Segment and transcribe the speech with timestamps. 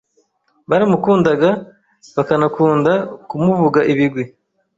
[0.69, 1.49] baramukundaga
[2.17, 2.93] bakanakunda
[3.29, 4.23] kumuvuga ibigwi.